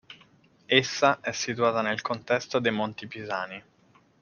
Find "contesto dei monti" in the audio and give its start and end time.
2.01-3.05